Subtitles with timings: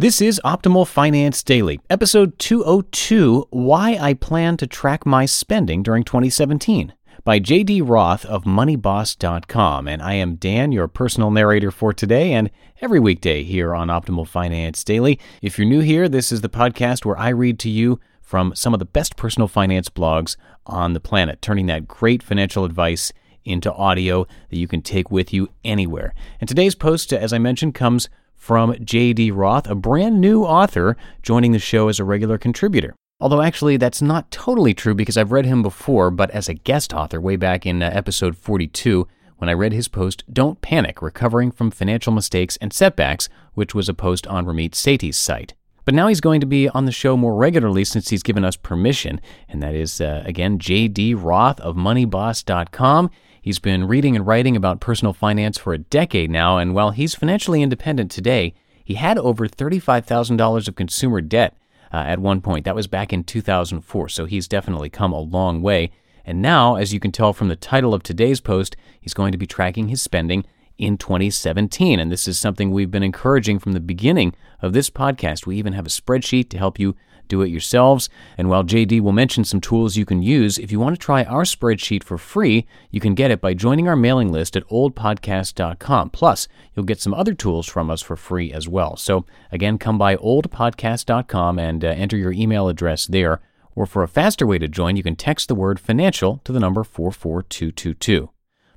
[0.00, 6.04] This is Optimal Finance Daily, episode 202 Why I Plan to Track My Spending During
[6.04, 9.88] 2017 by JD Roth of MoneyBoss.com.
[9.88, 12.48] And I am Dan, your personal narrator for today and
[12.80, 15.18] every weekday here on Optimal Finance Daily.
[15.42, 18.72] If you're new here, this is the podcast where I read to you from some
[18.72, 23.12] of the best personal finance blogs on the planet, turning that great financial advice
[23.44, 26.14] into audio that you can take with you anywhere.
[26.40, 28.08] And today's post, as I mentioned, comes
[28.38, 29.32] from J.D.
[29.32, 32.94] Roth, a brand new author joining the show as a regular contributor.
[33.20, 36.94] Although, actually, that's not totally true because I've read him before, but as a guest
[36.94, 39.06] author way back in uh, episode 42
[39.38, 43.88] when I read his post, Don't Panic Recovering from Financial Mistakes and Setbacks, which was
[43.88, 45.54] a post on Ramit Sethi's site.
[45.84, 48.56] But now he's going to be on the show more regularly since he's given us
[48.56, 51.14] permission, and that is, uh, again, J.D.
[51.14, 53.10] Roth of MoneyBoss.com.
[53.48, 57.14] He's been reading and writing about personal finance for a decade now, and while he's
[57.14, 58.52] financially independent today,
[58.84, 61.56] he had over $35,000 of consumer debt
[61.90, 62.66] uh, at one point.
[62.66, 65.90] That was back in 2004, so he's definitely come a long way.
[66.26, 69.38] And now, as you can tell from the title of today's post, he's going to
[69.38, 70.44] be tracking his spending
[70.76, 71.98] in 2017.
[71.98, 75.46] And this is something we've been encouraging from the beginning of this podcast.
[75.46, 76.96] We even have a spreadsheet to help you
[77.28, 78.08] do it yourselves.
[78.36, 81.24] And while JD will mention some tools you can use, if you want to try
[81.24, 86.10] our spreadsheet for free, you can get it by joining our mailing list at oldpodcast.com.
[86.10, 88.96] Plus, you'll get some other tools from us for free as well.
[88.96, 93.40] So, again, come by oldpodcast.com and uh, enter your email address there.
[93.74, 96.60] Or for a faster way to join, you can text the word financial to the
[96.60, 98.30] number 44222.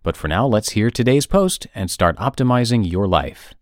[0.03, 3.53] But for now, let's hear today's post and start optimizing your life.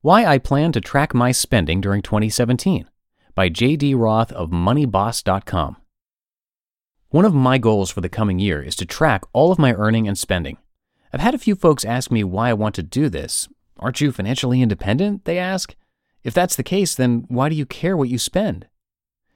[0.00, 2.88] Why I Plan to Track My Spending During 2017
[3.34, 3.94] by J.D.
[3.94, 5.76] Roth of MoneyBoss.com.
[7.08, 10.06] One of my goals for the coming year is to track all of my earning
[10.06, 10.58] and spending.
[11.12, 13.48] I've had a few folks ask me why I want to do this.
[13.80, 15.24] Aren't you financially independent?
[15.24, 15.74] They ask.
[16.22, 18.68] If that's the case, then why do you care what you spend?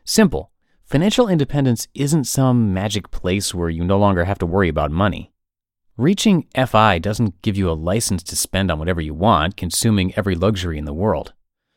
[0.04, 0.52] Simple.
[0.84, 5.31] Financial independence isn't some magic place where you no longer have to worry about money.
[5.98, 10.34] Reaching FI doesn't give you a license to spend on whatever you want, consuming every
[10.34, 11.34] luxury in the world.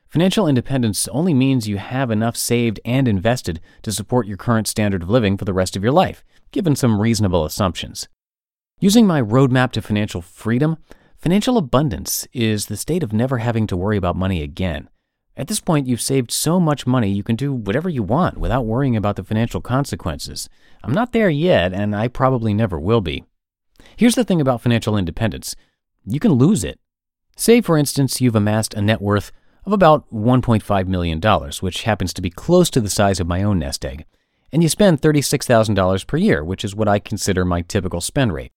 [0.08, 5.04] Financial independence only means you have enough saved and invested to support your current standard
[5.04, 8.08] of living for the rest of your life, given some reasonable assumptions.
[8.80, 10.78] Using my roadmap to financial freedom,
[11.18, 14.88] financial abundance is the state of never having to worry about money again.
[15.36, 18.66] At this point, you've saved so much money you can do whatever you want without
[18.66, 20.48] worrying about the financial consequences.
[20.86, 23.26] I'm not there yet, and I probably never will be.
[23.98, 25.56] Here's the thing about financial independence
[26.06, 26.80] you can lose it.
[27.36, 29.32] Say, for instance, you've amassed a net worth
[29.66, 31.20] of about $1.5 million,
[31.62, 34.06] which happens to be close to the size of my own nest egg,
[34.52, 38.52] and you spend $36,000 per year, which is what I consider my typical spend rate.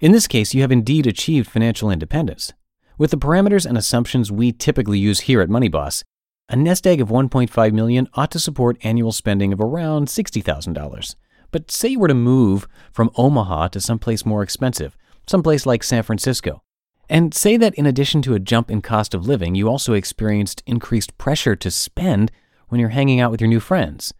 [0.00, 2.52] In this case, you have indeed achieved financial independence.
[2.96, 6.02] With the parameters and assumptions we typically use here at MoneyBoss,
[6.48, 11.16] a nest egg of 1.5 million ought to support annual spending of around $60,000.
[11.56, 14.94] But say you were to move from Omaha to someplace more expensive,
[15.26, 16.62] someplace like San Francisco.
[17.08, 20.62] And say that in addition to a jump in cost of living, you also experienced
[20.66, 22.30] increased pressure to spend
[22.68, 24.12] when you're hanging out with your new friends.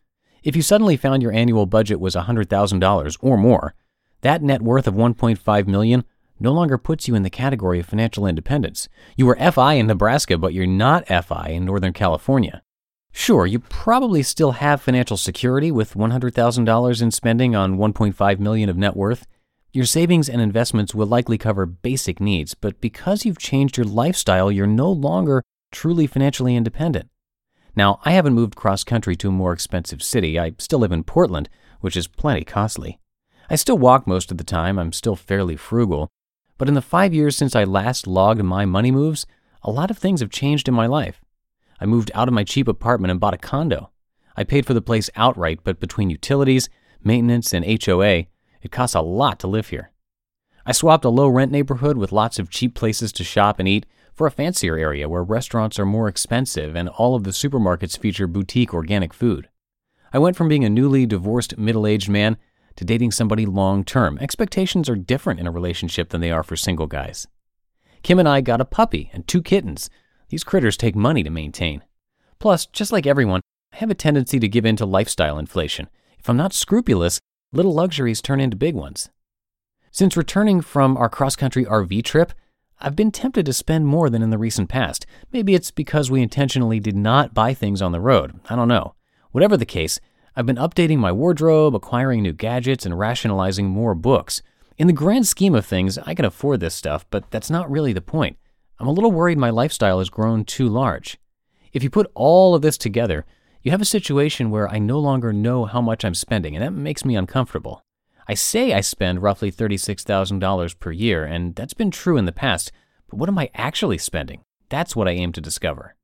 [0.43, 3.75] If you suddenly found your annual budget was $100,000 or more,
[4.23, 6.05] that net worth of 1.5 million
[6.41, 8.88] no longer puts you in the category of financial independence.
[9.15, 12.62] You were FI in Nebraska, but you're not FI in Northern California.
[13.18, 18.76] Sure, you probably still have financial security with $100,000 in spending on 1.5 million of
[18.76, 19.26] net worth.
[19.72, 24.52] Your savings and investments will likely cover basic needs, but because you've changed your lifestyle,
[24.52, 25.42] you're no longer
[25.72, 27.08] truly financially independent.
[27.74, 30.38] Now, I haven't moved cross country to a more expensive city.
[30.38, 31.48] I still live in Portland,
[31.80, 33.00] which is plenty costly.
[33.48, 34.78] I still walk most of the time.
[34.78, 36.10] I'm still fairly frugal.
[36.58, 39.24] But in the five years since I last logged my money moves,
[39.62, 41.22] a lot of things have changed in my life.
[41.81, 43.90] I moved out of my cheap apartment and bought a condo.
[44.37, 46.69] I paid for the place outright, but between utilities,
[47.02, 48.26] maintenance, and HOA,
[48.62, 49.93] it costs a lot to live here.
[50.64, 53.87] I swapped a low rent neighborhood with lots of cheap places to shop and eat
[54.12, 58.26] for a fancier area where restaurants are more expensive and all of the supermarkets feature
[58.26, 59.49] boutique organic food.
[60.12, 62.37] I went from being a newly divorced middle aged man
[62.76, 64.19] to dating somebody long term.
[64.20, 67.26] Expectations are different in a relationship than they are for single guys.
[68.02, 69.90] Kim and I got a puppy and two kittens.
[70.28, 71.82] These critters take money to maintain.
[72.38, 73.40] Plus, just like everyone,
[73.73, 75.88] I have a tendency to give in to lifestyle inflation.
[76.19, 77.20] If I'm not scrupulous,
[77.52, 79.11] little luxuries turn into big ones.
[79.90, 82.32] Since returning from our cross country RV trip,
[82.78, 85.06] I've been tempted to spend more than in the recent past.
[85.32, 88.38] Maybe it's because we intentionally did not buy things on the road.
[88.50, 88.94] I don't know.
[89.31, 89.99] Whatever the case,
[90.34, 94.43] I've been updating my wardrobe, acquiring new gadgets, and rationalizing more books.
[94.76, 97.94] In the grand scheme of things, I can afford this stuff, but that's not really
[97.94, 98.37] the point.
[98.78, 101.19] I'm a little worried my lifestyle has grown too large.
[101.73, 103.25] If you put all of this together,
[103.62, 106.73] you have a situation where I no longer know how much I'm spending, and that
[106.73, 107.82] makes me uncomfortable.
[108.28, 112.70] I say I spend roughly $36,000 per year, and that's been true in the past,
[113.08, 114.43] but what am I actually spending?
[114.69, 115.94] That's what I aim to discover.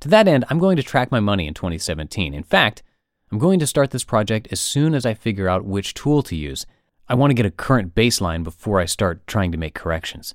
[0.00, 2.34] To that end, I'm going to track my money in 2017.
[2.34, 2.82] In fact,
[3.30, 6.34] I'm going to start this project as soon as I figure out which tool to
[6.34, 6.66] use.
[7.08, 10.34] I want to get a current baseline before I start trying to make corrections.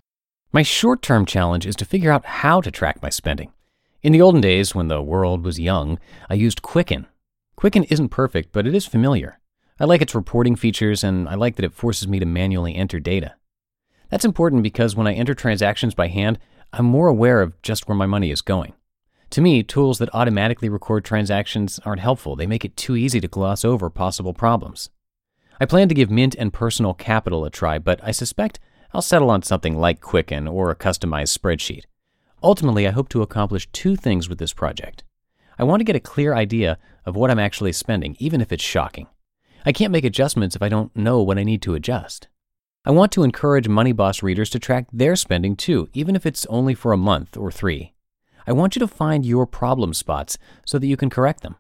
[0.56, 3.52] My short term challenge is to figure out how to track my spending.
[4.02, 6.00] In the olden days, when the world was young,
[6.30, 7.08] I used Quicken.
[7.58, 9.42] Quicken isn't perfect, but it is familiar.
[9.82, 13.02] I like its reporting features and I like that it forces me to manually enter
[13.02, 13.36] data.
[14.10, 16.40] That's important because when I enter transactions by hand,
[16.72, 18.76] I'm more aware of just where my money is going.
[19.32, 22.38] To me, tools that automatically record transactions aren't helpful.
[22.38, 24.90] They make it too easy to gloss over possible problems.
[25.60, 28.62] I plan to give Mint and Personal Capital a try, but I suspect
[28.96, 31.84] I'll settle on something like Quicken or a customized spreadsheet.
[32.42, 35.04] Ultimately, I hope to accomplish two things with this project.
[35.60, 38.64] I want to get a clear idea of what I'm actually spending, even if it's
[38.64, 39.08] shocking.
[39.66, 42.30] I can't make adjustments if I don't know what I need to adjust.
[42.86, 46.46] I want to encourage Money Boss readers to track their spending too, even if it's
[46.46, 47.96] only for a month or three.
[48.48, 51.58] I want you to find your problem spots so that you can correct them.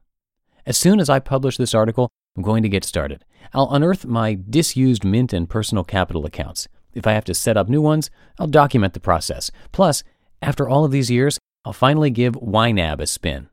[0.65, 3.25] As soon as I publish this article, I'm going to get started.
[3.53, 6.69] I'll unearth my disused Mint and personal capital accounts.
[6.95, 8.09] If I have to set up new ones,
[8.39, 9.51] I'll document the process.
[9.71, 10.03] Plus,
[10.41, 13.49] after all of these years, I'll finally give YNAB a spin.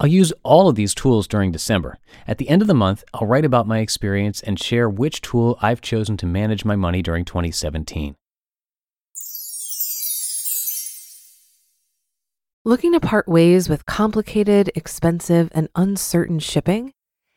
[0.00, 1.98] I'll use all of these tools during December.
[2.26, 5.58] At the end of the month, I'll write about my experience and share which tool
[5.60, 8.14] I've chosen to manage my money during 2017.
[12.64, 16.92] Looking to part ways with complicated, expensive, and uncertain shipping?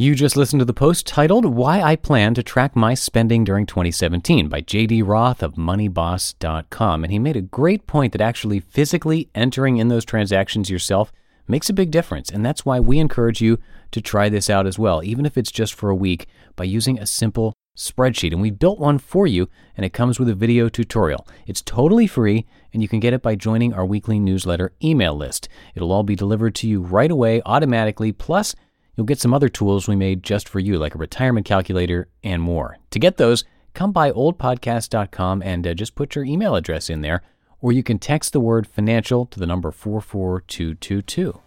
[0.00, 3.66] You just listened to the post titled Why I Plan to Track My Spending During
[3.66, 7.02] 2017 by JD Roth of MoneyBoss.com.
[7.02, 11.10] And he made a great point that actually physically entering in those transactions yourself
[11.48, 12.30] makes a big difference.
[12.30, 13.58] And that's why we encourage you
[13.90, 17.00] to try this out as well, even if it's just for a week, by using
[17.00, 18.30] a simple spreadsheet.
[18.30, 21.26] And we built one for you, and it comes with a video tutorial.
[21.48, 25.48] It's totally free, and you can get it by joining our weekly newsletter email list.
[25.74, 28.54] It'll all be delivered to you right away, automatically, plus,
[28.98, 32.42] you'll get some other tools we made just for you, like a retirement calculator and
[32.42, 32.78] more.
[32.90, 37.22] To get those, come by oldpodcast.com and uh, just put your email address in there,
[37.60, 41.40] or you can text the word financial to the number 44222.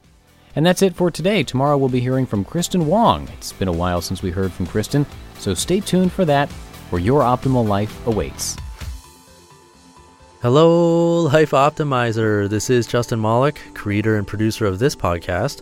[0.55, 1.43] And that's it for today.
[1.43, 3.27] Tomorrow we'll be hearing from Kristen Wong.
[3.33, 5.05] It's been a while since we heard from Kristen,
[5.37, 6.49] so stay tuned for that,
[6.89, 8.55] where your optimal life awaits.
[10.41, 12.49] Hello, Life Optimizer.
[12.49, 15.61] This is Justin Malik, creator and producer of this podcast,